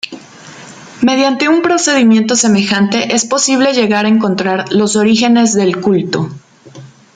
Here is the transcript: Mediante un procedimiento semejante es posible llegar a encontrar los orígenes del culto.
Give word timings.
Mediante 1.03 1.47
un 1.47 1.61
procedimiento 1.61 2.35
semejante 2.35 3.13
es 3.13 3.23
posible 3.23 3.75
llegar 3.75 4.07
a 4.07 4.09
encontrar 4.09 4.65
los 4.73 4.95
orígenes 4.95 5.53
del 5.53 5.79
culto. 5.79 6.27